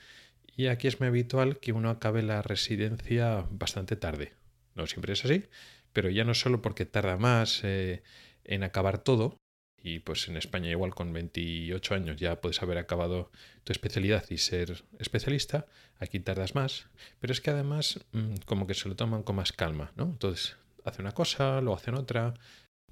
y 0.59 0.67
aquí 0.67 0.89
es 0.89 0.99
muy 0.99 1.07
habitual 1.07 1.61
que 1.61 1.71
uno 1.71 1.89
acabe 1.89 2.21
la 2.21 2.43
residencia 2.43 3.47
bastante 3.49 3.95
tarde. 3.95 4.35
No 4.75 4.89
siempre 4.89 5.13
es 5.13 5.25
así, 5.25 5.45
pero 5.93 6.11
ya 6.11 6.25
no 6.25 6.35
solo 6.35 6.61
porque 6.61 6.85
tarda 6.85 7.17
más 7.17 7.61
eh, 7.63 8.03
en 8.43 8.65
acabar 8.65 8.99
todo, 8.99 9.37
y 9.81 10.01
pues 10.01 10.27
en 10.27 10.37
España 10.37 10.69
igual 10.69 10.97
con 10.97 11.13
28 11.13 11.95
años 11.95 12.17
ya 12.17 12.41
puedes 12.41 12.61
haber 12.61 12.79
acabado 12.79 13.31
tu 13.63 13.71
especialidad 13.71 14.25
y 14.31 14.39
ser 14.39 14.83
especialista, 14.99 15.67
aquí 16.01 16.19
tardas 16.19 16.57
más, 16.57 16.89
pero 17.21 17.33
es 17.33 17.41
que 17.41 17.51
además 17.51 18.01
mm, 18.11 18.39
como 18.45 18.67
que 18.67 18.75
se 18.75 18.89
lo 18.89 18.97
toman 18.97 19.23
con 19.23 19.37
más 19.37 19.53
calma, 19.53 19.93
¿no? 19.95 20.07
Entonces 20.07 20.57
hacen 20.85 21.05
una 21.05 21.15
cosa, 21.15 21.61
luego 21.61 21.77
hacen 21.77 21.95
otra, 21.95 22.35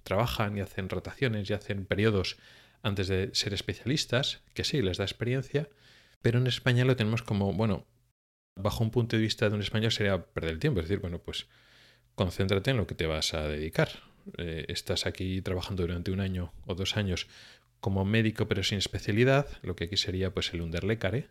trabajan 0.04 0.56
y 0.56 0.60
hacen 0.60 0.88
rotaciones 0.88 1.50
y 1.50 1.52
hacen 1.52 1.84
periodos 1.84 2.36
antes 2.82 3.08
de 3.08 3.30
ser 3.34 3.54
especialistas, 3.54 4.44
que 4.54 4.62
sí, 4.62 4.82
les 4.82 4.98
da 4.98 5.04
experiencia, 5.04 5.68
pero 6.22 6.38
en 6.38 6.46
España 6.46 6.84
lo 6.84 6.96
tenemos 6.96 7.22
como, 7.22 7.52
bueno, 7.52 7.86
bajo 8.56 8.82
un 8.82 8.90
punto 8.90 9.16
de 9.16 9.22
vista 9.22 9.48
de 9.48 9.54
un 9.54 9.60
español 9.60 9.92
sería 9.92 10.24
perder 10.24 10.52
el 10.52 10.58
tiempo, 10.58 10.80
es 10.80 10.88
decir, 10.88 11.00
bueno, 11.00 11.18
pues 11.18 11.46
concéntrate 12.14 12.70
en 12.70 12.78
lo 12.78 12.86
que 12.86 12.94
te 12.94 13.06
vas 13.06 13.34
a 13.34 13.46
dedicar, 13.46 13.90
eh, 14.38 14.64
estás 14.68 15.06
aquí 15.06 15.42
trabajando 15.42 15.82
durante 15.82 16.10
un 16.10 16.20
año 16.20 16.52
o 16.66 16.74
dos 16.74 16.96
años 16.96 17.28
como 17.80 18.04
médico 18.04 18.48
pero 18.48 18.64
sin 18.64 18.78
especialidad, 18.78 19.46
lo 19.62 19.76
que 19.76 19.84
aquí 19.84 19.96
sería 19.96 20.32
pues 20.32 20.52
el 20.54 20.62
underlecare, 20.62 21.28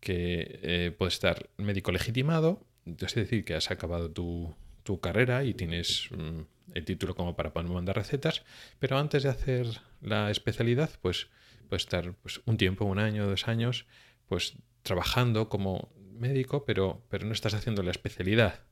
que 0.00 0.58
eh, 0.62 0.94
puedes 0.96 1.14
estar 1.14 1.48
médico 1.56 1.92
legitimado, 1.92 2.66
es 2.84 3.14
decir, 3.14 3.44
que 3.44 3.54
has 3.54 3.70
acabado 3.70 4.10
tu, 4.10 4.54
tu 4.82 5.00
carrera 5.00 5.44
y 5.44 5.54
tienes 5.54 6.08
mm, 6.10 6.40
el 6.74 6.84
título 6.84 7.14
como 7.14 7.36
para 7.36 7.52
poder 7.52 7.70
mandar 7.70 7.96
recetas, 7.96 8.42
pero 8.80 8.98
antes 8.98 9.22
de 9.22 9.28
hacer 9.28 9.66
la 10.00 10.30
especialidad, 10.30 10.90
pues 11.00 11.28
puedes 11.72 11.84
estar 11.84 12.12
pues, 12.16 12.42
un 12.44 12.58
tiempo, 12.58 12.84
un 12.84 12.98
año, 12.98 13.26
dos 13.26 13.48
años, 13.48 13.86
pues 14.26 14.58
trabajando 14.82 15.48
como 15.48 15.90
médico, 15.96 16.66
pero, 16.66 17.02
pero 17.08 17.24
no 17.24 17.32
estás 17.32 17.54
haciendo 17.54 17.82
la 17.82 17.92
especialidad. 17.92 18.66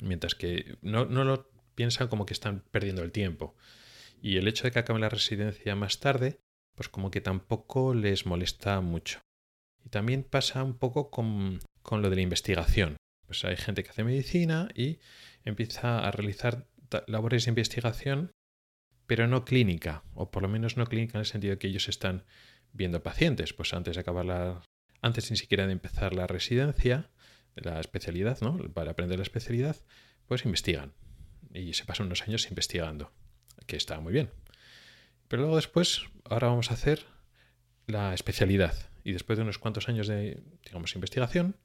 Mientras 0.00 0.34
que 0.34 0.78
no, 0.82 1.04
no 1.04 1.22
lo 1.22 1.48
piensan 1.76 2.08
como 2.08 2.26
que 2.26 2.32
están 2.32 2.64
perdiendo 2.72 3.04
el 3.04 3.12
tiempo. 3.12 3.54
Y 4.20 4.36
el 4.36 4.48
hecho 4.48 4.64
de 4.64 4.72
que 4.72 4.80
acaben 4.80 5.00
la 5.00 5.10
residencia 5.10 5.76
más 5.76 6.00
tarde, 6.00 6.40
pues 6.74 6.88
como 6.88 7.12
que 7.12 7.20
tampoco 7.20 7.94
les 7.94 8.26
molesta 8.26 8.80
mucho. 8.80 9.20
Y 9.84 9.88
también 9.88 10.24
pasa 10.24 10.64
un 10.64 10.76
poco 10.76 11.08
con, 11.08 11.60
con 11.82 12.02
lo 12.02 12.10
de 12.10 12.16
la 12.16 12.22
investigación. 12.22 12.96
Pues 13.26 13.44
hay 13.44 13.56
gente 13.56 13.84
que 13.84 13.90
hace 13.90 14.02
medicina 14.02 14.68
y 14.74 14.98
empieza 15.44 16.00
a 16.00 16.10
realizar 16.10 16.66
labores 17.06 17.44
de 17.44 17.50
investigación, 17.50 18.32
pero 19.12 19.28
no 19.28 19.44
clínica, 19.44 20.04
o 20.14 20.30
por 20.30 20.42
lo 20.42 20.48
menos 20.48 20.78
no 20.78 20.86
clínica 20.86 21.18
en 21.18 21.20
el 21.20 21.26
sentido 21.26 21.50
de 21.50 21.58
que 21.58 21.66
ellos 21.66 21.86
están 21.90 22.24
viendo 22.72 23.02
pacientes. 23.02 23.52
Pues 23.52 23.74
antes 23.74 23.94
de 23.94 24.00
acabar 24.00 24.24
la, 24.24 24.62
antes 25.02 25.30
ni 25.30 25.36
siquiera 25.36 25.66
de 25.66 25.72
empezar 25.74 26.14
la 26.14 26.26
residencia, 26.26 27.10
la 27.54 27.78
especialidad, 27.78 28.40
¿no? 28.40 28.56
Para 28.72 28.92
aprender 28.92 29.18
la 29.18 29.22
especialidad, 29.22 29.76
pues 30.24 30.46
investigan. 30.46 30.94
Y 31.52 31.74
se 31.74 31.84
pasan 31.84 32.06
unos 32.06 32.22
años 32.22 32.48
investigando, 32.48 33.12
que 33.66 33.76
está 33.76 34.00
muy 34.00 34.14
bien. 34.14 34.30
Pero 35.28 35.42
luego 35.42 35.56
después, 35.56 36.04
ahora 36.24 36.48
vamos 36.48 36.70
a 36.70 36.74
hacer 36.74 37.04
la 37.86 38.14
especialidad. 38.14 38.74
Y 39.04 39.12
después 39.12 39.36
de 39.36 39.42
unos 39.42 39.58
cuantos 39.58 39.90
años 39.90 40.06
de, 40.06 40.42
digamos, 40.64 40.94
investigación, 40.94 41.56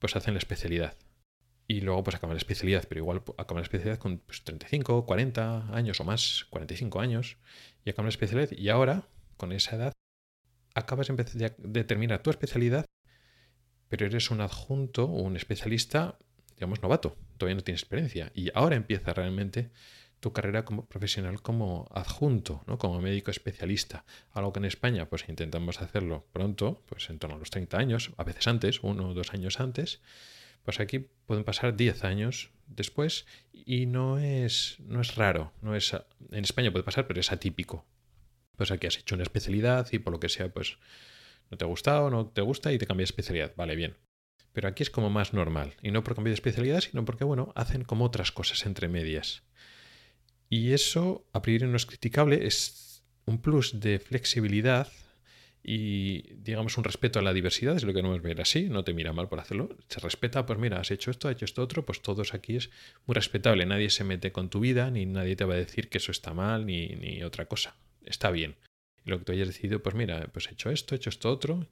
pues 0.00 0.16
hacen 0.16 0.34
la 0.34 0.38
especialidad. 0.38 0.98
Y 1.70 1.82
luego 1.82 2.02
pues 2.02 2.16
acaban 2.16 2.34
la 2.34 2.38
especialidad, 2.38 2.84
pero 2.88 2.98
igual 2.98 3.22
acaban 3.38 3.58
la 3.58 3.62
especialidad 3.62 4.00
con 4.00 4.18
35, 4.18 4.92
pues, 4.92 5.06
40 5.06 5.72
años 5.72 6.00
o 6.00 6.04
más, 6.04 6.46
45 6.50 7.00
años, 7.00 7.36
y 7.84 7.90
acaban 7.90 8.06
la 8.06 8.10
especialidad. 8.10 8.50
Y 8.50 8.70
ahora, 8.70 9.04
con 9.36 9.52
esa 9.52 9.76
edad, 9.76 9.92
acabas 10.74 11.06
de 11.06 11.84
terminar 11.84 12.24
tu 12.24 12.30
especialidad, 12.30 12.86
pero 13.88 14.04
eres 14.04 14.32
un 14.32 14.40
adjunto 14.40 15.04
o 15.04 15.22
un 15.22 15.36
especialista, 15.36 16.18
digamos, 16.56 16.82
novato, 16.82 17.16
todavía 17.38 17.54
no 17.54 17.62
tienes 17.62 17.82
experiencia. 17.82 18.32
Y 18.34 18.50
ahora 18.52 18.74
empieza 18.74 19.12
realmente 19.12 19.70
tu 20.18 20.32
carrera 20.32 20.64
como 20.64 20.86
profesional 20.86 21.40
como 21.40 21.86
adjunto, 21.94 22.64
¿no? 22.66 22.78
como 22.78 23.00
médico 23.00 23.30
especialista. 23.30 24.04
Algo 24.32 24.52
que 24.52 24.58
en 24.58 24.64
España 24.64 25.08
pues 25.08 25.28
intentamos 25.28 25.80
hacerlo 25.80 26.26
pronto, 26.32 26.82
pues 26.86 27.08
en 27.10 27.20
torno 27.20 27.36
a 27.36 27.38
los 27.38 27.50
30 27.50 27.78
años, 27.78 28.10
a 28.16 28.24
veces 28.24 28.48
antes, 28.48 28.80
uno 28.82 29.10
o 29.10 29.14
dos 29.14 29.32
años 29.32 29.60
antes. 29.60 30.00
Pues 30.70 30.80
aquí 30.80 31.00
pueden 31.26 31.44
pasar 31.44 31.76
10 31.76 32.04
años 32.04 32.50
después 32.66 33.26
y 33.52 33.86
no 33.86 34.18
es, 34.18 34.76
no 34.80 35.00
es 35.00 35.16
raro. 35.16 35.52
No 35.62 35.74
es, 35.74 35.92
en 36.30 36.44
España 36.44 36.70
puede 36.70 36.84
pasar, 36.84 37.06
pero 37.06 37.20
es 37.20 37.32
atípico 37.32 37.86
pues 38.60 38.70
aquí 38.70 38.86
has 38.86 38.98
hecho 38.98 39.14
una 39.14 39.22
especialidad 39.22 39.88
y 39.90 40.00
por 40.00 40.12
lo 40.12 40.20
que 40.20 40.28
sea, 40.28 40.52
pues 40.52 40.76
no 41.50 41.56
te 41.56 41.64
ha 41.64 41.66
gustado, 41.66 42.10
no 42.10 42.26
te 42.26 42.42
gusta 42.42 42.70
y 42.74 42.76
te 42.76 42.86
cambia 42.86 43.04
de 43.04 43.06
especialidad. 43.06 43.54
Vale, 43.56 43.74
bien. 43.74 43.96
Pero 44.52 44.68
aquí 44.68 44.82
es 44.82 44.90
como 44.90 45.08
más 45.08 45.32
normal. 45.32 45.72
Y 45.80 45.90
no 45.90 46.04
por 46.04 46.14
cambiar 46.14 46.32
de 46.32 46.34
especialidad, 46.34 46.82
sino 46.82 47.06
porque, 47.06 47.24
bueno, 47.24 47.54
hacen 47.56 47.84
como 47.84 48.04
otras 48.04 48.32
cosas 48.32 48.66
entre 48.66 48.88
medias. 48.88 49.44
Y 50.50 50.72
eso, 50.72 51.26
a 51.32 51.40
priori, 51.40 51.66
no 51.68 51.76
es 51.76 51.86
criticable, 51.86 52.46
es 52.46 53.02
un 53.24 53.40
plus 53.40 53.80
de 53.80 53.98
flexibilidad 53.98 54.88
y, 55.62 56.32
digamos, 56.34 56.78
un 56.78 56.84
respeto 56.84 57.18
a 57.18 57.22
la 57.22 57.34
diversidad, 57.34 57.76
es 57.76 57.84
lo 57.84 57.92
que 57.92 58.02
no 58.02 58.14
es 58.14 58.22
ver 58.22 58.40
así, 58.40 58.68
no 58.68 58.82
te 58.82 58.94
mira 58.94 59.12
mal 59.12 59.28
por 59.28 59.40
hacerlo. 59.40 59.68
Se 59.88 60.00
respeta, 60.00 60.46
pues 60.46 60.58
mira, 60.58 60.80
has 60.80 60.90
hecho 60.90 61.10
esto, 61.10 61.28
has 61.28 61.36
hecho 61.36 61.44
esto 61.44 61.62
otro, 61.62 61.84
pues 61.84 62.00
todos 62.00 62.32
aquí 62.34 62.56
es 62.56 62.70
muy 63.06 63.14
respetable. 63.14 63.66
Nadie 63.66 63.90
se 63.90 64.04
mete 64.04 64.32
con 64.32 64.48
tu 64.48 64.60
vida, 64.60 64.90
ni 64.90 65.06
nadie 65.06 65.36
te 65.36 65.44
va 65.44 65.54
a 65.54 65.58
decir 65.58 65.88
que 65.88 65.98
eso 65.98 66.12
está 66.12 66.32
mal, 66.32 66.66
ni, 66.66 66.88
ni 66.88 67.22
otra 67.22 67.46
cosa 67.46 67.76
está 68.04 68.30
bien. 68.30 68.56
Y 69.04 69.10
lo 69.10 69.18
que 69.18 69.24
tú 69.24 69.32
hayas 69.32 69.48
decidido, 69.48 69.82
pues 69.82 69.94
mira, 69.94 70.28
pues 70.32 70.48
he 70.48 70.52
hecho 70.52 70.70
esto, 70.70 70.94
he 70.94 70.96
hecho 70.96 71.10
esto 71.10 71.30
otro, 71.30 71.66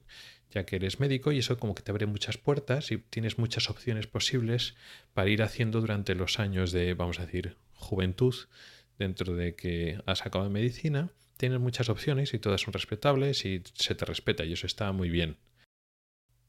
ya 0.50 0.64
que 0.64 0.76
eres 0.76 1.00
médico 1.00 1.32
y 1.32 1.38
eso 1.38 1.58
como 1.58 1.74
que 1.74 1.82
te 1.82 1.90
abre 1.90 2.06
muchas 2.06 2.38
puertas 2.38 2.90
y 2.90 2.98
tienes 2.98 3.38
muchas 3.38 3.68
opciones 3.68 4.06
posibles 4.06 4.74
para 5.12 5.28
ir 5.28 5.42
haciendo 5.42 5.80
durante 5.80 6.14
los 6.14 6.38
años 6.38 6.72
de, 6.72 6.94
vamos 6.94 7.18
a 7.20 7.26
decir, 7.26 7.56
juventud, 7.72 8.34
dentro 8.98 9.34
de 9.34 9.54
que 9.54 10.00
has 10.06 10.26
acabado 10.26 10.50
medicina, 10.50 11.10
tienes 11.38 11.60
muchas 11.60 11.88
opciones 11.88 12.34
y 12.34 12.38
todas 12.38 12.60
son 12.60 12.74
respetables 12.74 13.46
y 13.46 13.62
se 13.72 13.94
te 13.94 14.04
respeta 14.04 14.44
y 14.44 14.52
eso 14.52 14.66
está 14.66 14.92
muy 14.92 15.08
bien. 15.08 15.38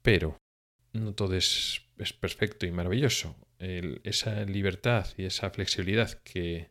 Pero 0.02 0.38
no 0.92 1.14
todo 1.14 1.36
es, 1.36 1.86
perfecto 2.20 2.66
y 2.66 2.72
maravilloso. 2.72 3.38
esa 3.60 4.44
libertad 4.44 5.08
y 5.18 5.24
esa 5.24 5.50
flexibilidad 5.52 6.22
que 6.24 6.70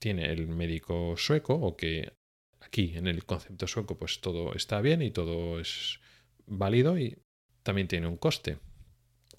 tiene 0.00 0.32
el 0.32 0.48
médico 0.48 1.16
sueco 1.16 1.54
o 1.54 1.76
que 1.76 2.12
Aquí, 2.60 2.92
en 2.94 3.06
el 3.06 3.24
concepto 3.24 3.66
sueco, 3.66 3.96
pues 3.96 4.20
todo 4.20 4.54
está 4.54 4.80
bien 4.80 5.02
y 5.02 5.10
todo 5.10 5.60
es 5.60 6.00
válido 6.46 6.98
y 6.98 7.18
también 7.62 7.88
tiene 7.88 8.06
un 8.06 8.16
coste. 8.16 8.58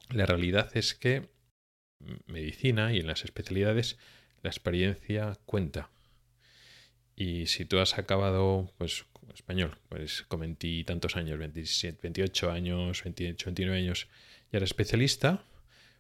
La 0.10 0.25
realidad 0.25 0.75
es 0.75 0.96
que 0.96 1.30
medicina 2.25 2.94
y 2.94 3.00
en 3.00 3.08
las 3.08 3.24
especialidades 3.24 3.98
la 4.42 4.50
experiencia 4.50 5.38
cuenta. 5.46 5.92
Y 7.22 7.46
si 7.46 7.66
tú 7.66 7.78
has 7.78 8.00
acabado, 8.00 8.74
pues, 8.80 9.06
español, 9.36 9.78
pues 9.90 10.24
con 10.24 10.42
tantos 10.88 11.16
años, 11.16 11.38
27, 11.38 12.00
28 12.01 12.51
años, 12.51 13.04
28, 13.04 13.46
29 13.46 13.78
años, 13.78 14.08
ya 14.51 14.58
eres 14.58 14.70
especialista, 14.70 15.44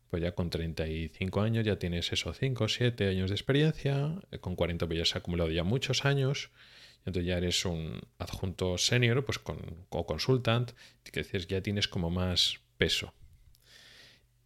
pues 0.09 0.23
ya 0.23 0.31
con 0.31 0.49
35 0.49 1.41
años 1.41 1.63
ya 1.63 1.77
tienes 1.77 2.11
eso, 2.11 2.33
5, 2.33 2.67
7 2.67 3.07
años 3.07 3.29
de 3.29 3.35
experiencia, 3.35 4.15
con 4.39 4.55
40 4.55 4.87
pues 4.87 4.97
ya 4.97 5.03
has 5.03 5.15
acumulado 5.15 5.51
ya 5.51 5.63
muchos 5.63 6.05
años, 6.05 6.49
entonces 7.05 7.27
ya 7.27 7.37
eres 7.37 7.65
un 7.65 8.01
adjunto 8.17 8.79
senior 8.79 9.23
pues 9.23 9.37
con, 9.37 9.59
o 9.89 10.07
consultant, 10.07 10.71
que 11.03 11.21
dices, 11.21 11.45
ya 11.45 11.61
tienes 11.61 11.87
como 11.87 12.09
más 12.09 12.61
peso. 12.79 13.13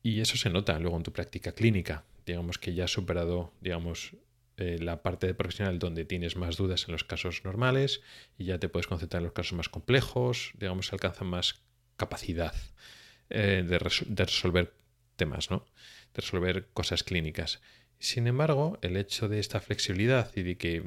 Y 0.03 0.19
eso 0.19 0.35
se 0.35 0.49
nota 0.49 0.77
luego 0.79 0.97
en 0.97 1.03
tu 1.03 1.13
práctica 1.13 1.53
clínica. 1.53 2.03
Digamos 2.25 2.57
que 2.57 2.73
ya 2.73 2.83
has 2.83 2.91
superado, 2.91 3.53
digamos, 3.61 4.11
eh, 4.57 4.77
la 4.79 5.03
parte 5.03 5.27
de 5.27 5.33
profesional 5.33 5.79
donde 5.79 6.05
tienes 6.05 6.37
más 6.37 6.55
dudas 6.55 6.85
en 6.87 6.93
los 6.93 7.03
casos 7.03 7.43
normales 7.43 8.01
y 8.37 8.45
ya 8.45 8.57
te 8.57 8.69
puedes 8.69 8.87
concentrar 8.87 9.19
en 9.19 9.25
los 9.25 9.33
casos 9.33 9.51
más 9.53 9.67
complejos, 9.67 10.51
digamos, 10.57 10.93
alcanza 10.93 11.25
más 11.25 11.61
capacidad 11.97 12.53
eh, 13.29 13.65
de, 13.67 13.77
resolver 13.77 14.73
temas, 15.17 15.51
¿no? 15.51 15.65
De 16.13 16.21
resolver 16.21 16.67
cosas 16.73 17.03
clínicas. 17.03 17.61
Sin 17.99 18.27
embargo, 18.27 18.79
el 18.81 18.95
hecho 18.95 19.27
de 19.27 19.39
esta 19.39 19.59
flexibilidad 19.59 20.31
y 20.35 20.43
de 20.43 20.57
que 20.57 20.83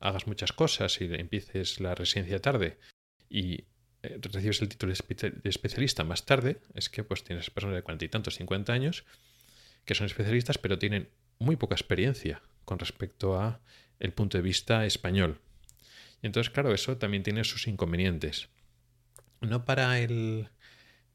hagas 0.00 0.26
muchas 0.26 0.52
cosas 0.52 0.98
y 1.02 1.04
empieces 1.04 1.80
la 1.80 1.94
residencia 1.94 2.40
tarde 2.40 2.78
y 3.28 3.64
eh, 4.02 4.18
recibes 4.20 4.62
el 4.62 4.70
título 4.70 4.94
de 4.94 5.50
especialista 5.50 6.04
más 6.04 6.24
tarde, 6.24 6.60
es 6.74 6.88
que 6.88 7.04
pues 7.04 7.22
tienes 7.22 7.50
personas 7.50 7.76
de 7.76 7.82
cuarenta 7.82 8.06
y 8.06 8.08
tantos, 8.08 8.36
cincuenta 8.36 8.72
años 8.72 9.04
que 9.84 9.94
son 9.94 10.06
especialistas 10.06 10.56
pero 10.56 10.78
tienen 10.78 11.10
muy 11.38 11.56
poca 11.56 11.74
experiencia 11.74 12.40
con 12.64 12.78
respecto 12.78 13.38
a 13.38 13.60
el 14.00 14.12
punto 14.12 14.38
de 14.38 14.42
vista 14.42 14.86
español. 14.86 15.40
Y 16.22 16.26
entonces, 16.26 16.50
claro, 16.52 16.72
eso 16.72 16.96
también 16.96 17.22
tiene 17.22 17.44
sus 17.44 17.66
inconvenientes. 17.66 18.48
No 19.40 19.64
para 19.64 19.98
el, 20.00 20.48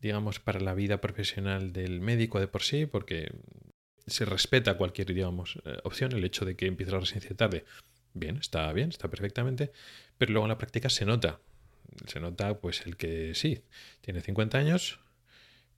digamos, 0.02 0.40
para 0.40 0.60
la 0.60 0.74
vida 0.74 1.02
profesional 1.02 1.74
del 1.74 2.02
médico 2.02 2.40
de 2.40 2.48
por 2.48 2.64
sí, 2.64 2.86
porque 2.86 3.32
se 4.08 4.26
respeta 4.26 4.78
cualquier, 4.78 5.14
digamos, 5.14 5.60
eh, 5.66 5.78
opción, 5.84 6.12
el 6.14 6.24
hecho 6.24 6.46
de 6.46 6.56
que 6.56 6.68
empiece 6.68 6.92
la 6.92 7.00
residencia 7.00 7.36
tarde 7.36 7.66
bien, 8.14 8.38
está 8.38 8.72
bien, 8.74 8.90
está 8.90 9.08
perfectamente, 9.10 9.72
pero 10.18 10.32
luego 10.32 10.46
en 10.46 10.50
la 10.50 10.58
práctica 10.58 10.90
se 10.90 11.06
nota. 11.06 11.40
Se 12.08 12.20
nota 12.20 12.60
pues 12.60 12.86
el 12.86 12.98
que 12.98 13.34
sí, 13.36 13.64
tiene 14.02 14.22
50 14.22 14.58
años, 14.58 15.00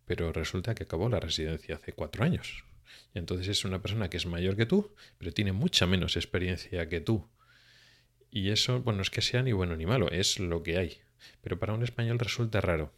pero 0.06 0.34
resulta 0.34 0.76
que 0.76 0.84
acabó 0.84 1.10
la 1.10 1.20
residencia 1.20 1.76
hace 1.76 1.94
cuatro 1.94 2.24
años. 2.24 2.66
Y 3.14 3.20
entonces 3.20 3.48
es 3.48 3.66
una 3.66 3.82
persona 3.82 4.10
que 4.10 4.18
es 4.18 4.26
mayor 4.26 4.56
que 4.56 4.66
tú, 4.66 4.94
pero 5.18 5.32
tiene 5.32 5.52
mucha 5.52 5.86
menos 5.86 6.16
experiencia 6.16 6.88
que 6.90 7.02
tú. 7.02 7.28
Y 8.30 8.50
eso, 8.50 8.82
bueno, 8.82 8.98
no 8.98 9.02
es 9.02 9.10
que 9.10 9.22
sea 9.22 9.44
ni 9.44 9.52
bueno 9.52 9.76
ni 9.76 9.86
malo, 9.86 10.10
es 10.10 10.40
lo 10.40 10.64
que 10.64 10.78
hay. 10.78 11.00
Pero 11.42 11.60
para 11.60 11.74
un 11.74 11.84
español 11.84 12.20
resulta 12.20 12.62
raro. 12.62 12.94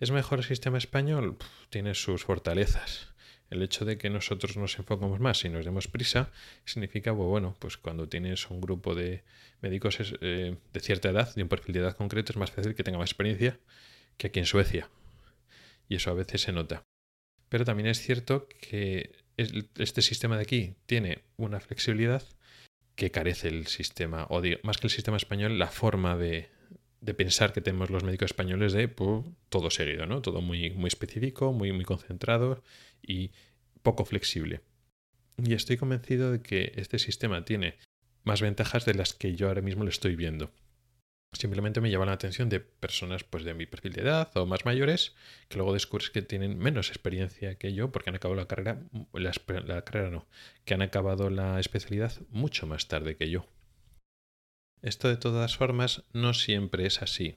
¿Es 0.00 0.10
mejor 0.10 0.40
el 0.40 0.44
sistema 0.44 0.78
español? 0.78 1.36
tiene 1.70 1.94
sus 1.94 2.24
fortalezas 2.24 3.12
el 3.52 3.62
hecho 3.62 3.84
de 3.84 3.98
que 3.98 4.08
nosotros 4.08 4.56
nos 4.56 4.78
enfocamos 4.78 5.20
más 5.20 5.44
y 5.44 5.50
nos 5.50 5.66
demos 5.66 5.86
prisa 5.86 6.30
significa, 6.64 7.14
pues 7.14 7.28
bueno, 7.28 7.54
pues 7.58 7.76
cuando 7.76 8.08
tienes 8.08 8.48
un 8.48 8.62
grupo 8.62 8.94
de 8.94 9.24
médicos 9.60 9.98
eh, 10.22 10.56
de 10.72 10.80
cierta 10.80 11.10
edad, 11.10 11.34
de 11.34 11.42
un 11.42 11.50
perfil 11.50 11.74
de 11.74 11.80
edad 11.80 11.94
concreto, 11.94 12.32
es 12.32 12.38
más 12.38 12.50
fácil 12.50 12.74
que 12.74 12.82
tenga 12.82 12.96
más 12.96 13.10
experiencia 13.10 13.60
que 14.16 14.28
aquí 14.28 14.38
en 14.38 14.46
Suecia. 14.46 14.88
Y 15.86 15.96
eso 15.96 16.10
a 16.10 16.14
veces 16.14 16.40
se 16.40 16.52
nota. 16.52 16.82
Pero 17.50 17.66
también 17.66 17.88
es 17.88 18.00
cierto 18.00 18.48
que 18.48 19.21
este 19.76 20.02
sistema 20.02 20.36
de 20.36 20.42
aquí 20.42 20.74
tiene 20.86 21.22
una 21.36 21.60
flexibilidad 21.60 22.22
que 22.94 23.10
carece 23.10 23.48
el 23.48 23.66
sistema, 23.66 24.26
o 24.28 24.42
más 24.62 24.78
que 24.78 24.86
el 24.86 24.90
sistema 24.90 25.16
español, 25.16 25.58
la 25.58 25.68
forma 25.68 26.16
de, 26.16 26.50
pensar 27.16 27.52
que 27.52 27.60
tenemos 27.60 27.90
los 27.90 28.04
médicos 28.04 28.26
españoles 28.26 28.72
de 28.72 28.88
todo 29.48 29.70
seguido, 29.70 30.06
¿no? 30.06 30.22
Todo 30.22 30.40
muy, 30.40 30.70
muy 30.70 30.88
específico, 30.88 31.52
muy, 31.52 31.72
muy 31.72 31.84
concentrado 31.84 32.62
y 33.02 33.32
poco 33.82 34.04
flexible. 34.04 34.60
Y 35.38 35.54
estoy 35.54 35.76
convencido 35.76 36.30
de 36.30 36.42
que 36.42 36.72
este 36.76 36.98
sistema 36.98 37.44
tiene 37.44 37.76
más 38.24 38.40
ventajas 38.40 38.84
de 38.84 38.94
las 38.94 39.14
que 39.14 39.34
yo 39.34 39.48
ahora 39.48 39.62
mismo 39.62 39.84
le 39.84 39.90
estoy 39.90 40.14
viendo. 40.14 40.52
Simplemente 41.32 41.80
me 41.80 41.90
llama 41.90 42.06
la 42.06 42.12
atención 42.12 42.50
de 42.50 42.60
personas 42.60 43.24
pues 43.24 43.44
de 43.44 43.54
mi 43.54 43.64
perfil 43.64 43.94
de 43.94 44.02
edad 44.02 44.30
o 44.36 44.44
más 44.44 44.66
mayores 44.66 45.14
que 45.48 45.56
luego 45.56 45.72
descubres 45.72 46.10
que 46.10 46.20
tienen 46.20 46.58
menos 46.58 46.90
experiencia 46.90 47.54
que 47.54 47.72
yo 47.72 47.90
porque 47.90 48.10
han 48.10 48.16
acabado 48.16 48.38
la 48.38 48.46
carrera, 48.46 48.82
la, 49.14 49.32
la 49.66 49.82
carrera 49.82 50.10
no, 50.10 50.26
que 50.64 50.74
han 50.74 50.82
acabado 50.82 51.30
la 51.30 51.58
especialidad 51.58 52.12
mucho 52.28 52.66
más 52.66 52.86
tarde 52.86 53.16
que 53.16 53.30
yo. 53.30 53.46
Esto 54.82 55.08
de 55.08 55.16
todas 55.16 55.56
formas 55.56 56.02
no 56.12 56.34
siempre 56.34 56.86
es 56.86 57.02
así. 57.02 57.36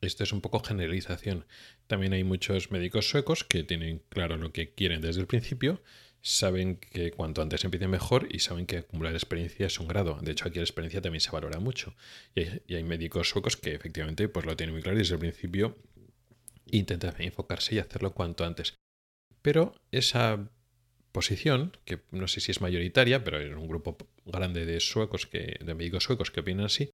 Esto 0.00 0.22
es 0.22 0.32
un 0.32 0.40
poco 0.40 0.60
generalización. 0.60 1.44
También 1.88 2.12
hay 2.12 2.22
muchos 2.22 2.70
médicos 2.70 3.10
suecos 3.10 3.42
que 3.44 3.64
tienen 3.64 4.00
claro 4.08 4.36
lo 4.36 4.52
que 4.52 4.72
quieren 4.72 5.00
desde 5.00 5.20
el 5.20 5.26
principio, 5.26 5.82
saben 6.22 6.76
que 6.76 7.10
cuanto 7.12 7.42
antes 7.42 7.64
empiecen 7.64 7.90
mejor 7.90 8.28
y 8.30 8.40
saben 8.40 8.66
que 8.66 8.78
acumular 8.78 9.14
experiencia 9.14 9.66
es 9.66 9.78
un 9.78 9.88
grado. 9.88 10.18
De 10.20 10.32
hecho, 10.32 10.48
aquí 10.48 10.58
la 10.58 10.64
experiencia 10.64 11.00
también 11.00 11.20
se 11.20 11.30
valora 11.30 11.60
mucho. 11.60 11.94
Y 12.34 12.74
hay, 12.74 12.84
médicos 12.84 13.28
suecos 13.28 13.56
que 13.56 13.74
efectivamente 13.74 14.28
pues, 14.28 14.46
lo 14.46 14.56
tienen 14.56 14.74
muy 14.74 14.82
claro 14.82 14.96
y 14.96 15.00
desde 15.00 15.14
el 15.14 15.20
principio 15.20 15.76
intentan 16.66 17.14
enfocarse 17.18 17.76
y 17.76 17.78
hacerlo 17.78 18.12
cuanto 18.12 18.44
antes. 18.44 18.74
Pero 19.42 19.74
esa 19.90 20.50
posición, 21.12 21.76
que 21.84 22.00
no 22.10 22.28
sé 22.28 22.40
si 22.40 22.50
es 22.50 22.60
mayoritaria, 22.60 23.24
pero 23.24 23.40
es 23.40 23.54
un 23.54 23.68
grupo 23.68 23.96
grande 24.24 24.66
de 24.66 24.80
suecos 24.80 25.26
que, 25.26 25.58
de 25.64 25.74
médicos 25.74 26.04
suecos 26.04 26.30
que 26.30 26.40
opinan 26.40 26.66
así, 26.66 26.90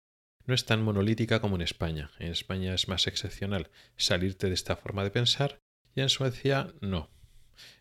no 0.46 0.54
es 0.54 0.66
tan 0.66 0.82
monolítica 0.82 1.40
como 1.40 1.56
en 1.56 1.62
España. 1.62 2.10
En 2.18 2.30
España 2.30 2.74
es 2.74 2.88
más 2.88 3.06
excepcional 3.06 3.70
salirte 3.96 4.48
de 4.48 4.54
esta 4.54 4.76
forma 4.76 5.02
de 5.02 5.10
pensar 5.10 5.58
y 5.94 6.02
en 6.02 6.08
Suecia 6.08 6.72
no. 6.80 7.10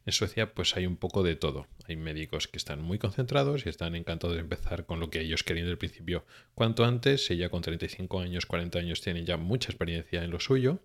En 0.06 0.13
Suecia 0.13 0.53
pues 0.53 0.75
hay 0.75 0.86
un 0.86 0.98
poco 0.98 1.24
de 1.24 1.36
todo. 1.36 1.68
Hay 1.88 1.96
médicos 1.96 2.48
que 2.48 2.58
están 2.58 2.82
muy 2.82 3.00
concentrados 3.00 3.65
y 3.65 3.70
están 3.70 3.96
encantados 3.96 4.36
de 4.36 4.42
empezar 4.42 4.86
con 4.86 5.00
lo 5.00 5.10
que 5.10 5.22
ellos 5.22 5.44
querían 5.44 5.68
del 5.68 5.77
principio 5.77 6.25
cuanto 6.53 6.86
antes, 6.86 7.25
si 7.25 7.38
ya 7.38 7.50
con 7.50 7.62
35 7.62 8.20
años, 8.20 8.46
40 8.46 8.80
años 8.80 9.01
tienen 9.01 9.25
ya 9.25 9.38
mucha 9.38 9.70
experiencia 9.72 10.24
en 10.24 10.32
lo 10.32 10.39
suyo 10.39 10.80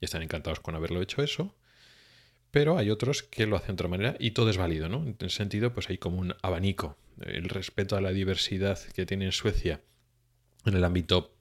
y 0.00 0.04
están 0.04 0.22
encantados 0.22 0.60
con 0.60 0.74
haberlo 0.74 1.02
hecho 1.02 1.22
eso. 1.22 1.56
Pero 2.50 2.78
hay 2.78 2.90
otros 2.90 3.22
que 3.22 3.46
lo 3.46 3.56
hacen 3.56 3.68
de 3.68 3.72
otra 3.74 3.88
manera 3.88 4.16
y 4.18 4.30
todo 4.30 4.48
es 4.48 4.56
válido, 4.56 4.88
¿no? 4.88 5.04
En 5.04 5.16
ese 5.20 5.36
sentido, 5.36 5.74
pues 5.74 5.90
hay 5.90 5.98
como 5.98 6.18
un 6.18 6.34
abanico. 6.42 6.96
El 7.20 7.48
respeto 7.48 7.96
a 7.96 8.00
la 8.00 8.12
diversidad 8.12 8.78
que 8.94 9.04
tiene 9.04 9.26
en 9.26 9.32
Suecia 9.32 9.82
en 10.64 10.74
el 10.74 10.84
ámbito 10.84 11.36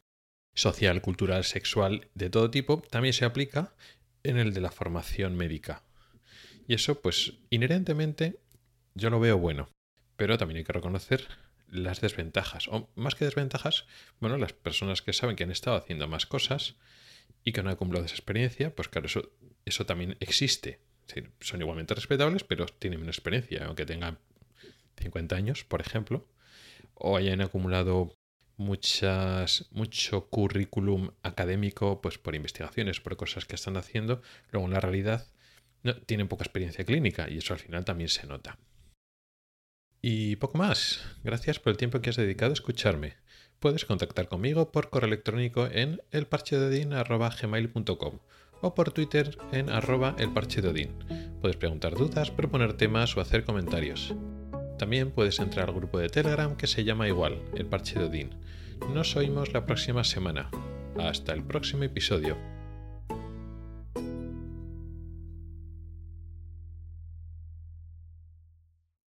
social, 0.54 1.02
cultural, 1.02 1.44
sexual, 1.44 2.10
de 2.16 2.30
todo 2.30 2.50
tipo, 2.50 2.82
también 2.90 3.14
se 3.14 3.26
aplica 3.26 3.76
en 4.24 4.38
el 4.38 4.54
de 4.54 4.62
la 4.62 4.72
formación 4.72 5.36
médica. 5.36 5.84
Y 6.68 6.74
eso, 6.76 7.02
pues, 7.02 7.34
inherentemente, 7.50 8.40
yo 8.94 9.10
lo 9.10 9.20
veo 9.20 9.38
bueno. 9.38 9.70
Pero 10.16 10.38
también 10.38 10.58
hay 10.60 10.64
que 10.64 10.74
reconocer 10.74 11.28
las 11.70 12.02
desventajas. 12.02 12.68
O 12.68 12.90
más 12.96 13.16
que 13.16 13.26
desventajas, 13.26 13.86
bueno, 14.20 14.38
las 14.38 14.54
personas 14.54 15.02
que 15.02 15.14
saben 15.14 15.36
que 15.36 15.44
han 15.44 15.52
estado 15.52 15.78
haciendo 15.78 16.08
más 16.08 16.26
cosas 16.26 16.76
y 17.44 17.52
que 17.52 17.64
no 17.64 17.70
han 17.70 17.76
acumulado 17.76 18.06
esa 18.06 18.16
experiencia, 18.16 18.76
pues 18.76 18.90
claro, 18.90 19.08
eso, 19.08 19.32
eso 19.66 19.86
también 19.86 20.18
existe 20.20 20.82
son 21.40 21.62
igualmente 21.62 21.96
respetables, 21.96 22.44
pero 22.44 22.66
tienen 22.66 23.00
menos 23.00 23.18
experiencia, 23.18 23.66
aunque 23.66 23.86
tengan 23.86 24.20
50 24.98 25.36
años, 25.36 25.64
por 25.64 25.82
ejemplo, 25.82 26.28
o 26.94 27.18
hayan 27.18 27.42
acumulado 27.42 28.14
muchas, 28.58 29.68
mucho 29.72 30.28
currículum 30.30 31.12
académico 31.24 32.02
pues 32.02 32.18
por 32.18 32.36
investigaciones, 32.36 33.00
por 33.00 33.16
cosas 33.16 33.46
que 33.46 33.56
están 33.56 33.78
haciendo, 33.78 34.22
luego 34.52 34.68
en 34.68 34.74
la 34.74 34.80
realidad 34.80 35.28
tienen 36.06 36.28
poca 36.28 36.44
experiencia 36.44 36.84
clínica 36.86 37.30
y 37.30 37.38
eso 37.38 37.54
al 37.54 37.60
final 37.60 37.86
también 37.86 38.10
se 38.10 38.28
nota. 38.28 38.58
Y 40.02 40.36
poco 40.38 40.58
más. 40.58 41.06
Gracias 41.24 41.60
por 41.60 41.70
el 41.72 41.78
tiempo 41.78 42.02
que 42.02 42.10
has 42.10 42.16
dedicado 42.16 42.52
a 42.52 42.54
escucharme. 42.54 43.18
Puedes 43.60 43.86
contactar 43.86 44.28
conmigo 44.28 44.72
por 44.72 44.90
correo 44.90 45.08
electrónico 45.08 45.68
en 45.72 46.02
elparchededin.gmail.com 46.12 48.20
o 48.62 48.76
por 48.76 48.92
Twitter 48.92 49.38
en 49.52 49.70
arroba 49.70 50.16
elparchedodin. 50.18 50.92
Puedes 51.42 51.58
preguntar 51.58 51.96
dudas, 51.96 52.32
proponer 52.32 52.74
temas 52.74 53.16
o 53.18 53.22
hacer 53.22 53.44
comentarios. 53.44 54.16
También 54.78 55.12
puedes 55.12 55.40
entrar 55.40 55.70
al 55.70 55.76
grupo 55.76 56.00
de 56.00 56.10
Telegram 56.10 56.56
que 56.56 56.68
se 56.68 56.84
llama 56.84 57.08
igual, 57.08 57.42
el 57.56 57.66
parche 57.66 58.00
de. 58.00 58.30
Nos 58.94 59.16
oímos 59.16 59.54
la 59.54 59.66
próxima 59.66 60.04
semana. 60.04 60.50
Hasta 61.00 61.34
el 61.34 61.44
próximo 61.44 61.84
episodio. 61.84 62.57